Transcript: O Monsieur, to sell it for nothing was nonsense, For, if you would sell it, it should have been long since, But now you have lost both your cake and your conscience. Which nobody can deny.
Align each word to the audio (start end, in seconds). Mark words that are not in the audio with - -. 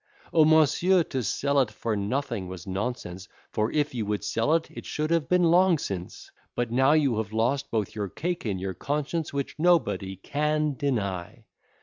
O 0.33 0.45
Monsieur, 0.45 1.03
to 1.03 1.21
sell 1.21 1.59
it 1.59 1.69
for 1.69 1.95
nothing 1.95 2.47
was 2.47 2.65
nonsense, 2.65 3.27
For, 3.51 3.71
if 3.71 3.93
you 3.93 4.03
would 4.07 4.23
sell 4.23 4.55
it, 4.55 4.67
it 4.71 4.83
should 4.83 5.11
have 5.11 5.29
been 5.29 5.43
long 5.43 5.77
since, 5.77 6.31
But 6.55 6.71
now 6.71 6.93
you 6.93 7.17
have 7.19 7.31
lost 7.33 7.69
both 7.69 7.93
your 7.93 8.09
cake 8.09 8.43
and 8.43 8.59
your 8.59 8.73
conscience. 8.73 9.31
Which 9.31 9.53
nobody 9.59 10.15
can 10.15 10.73
deny. 10.73 11.45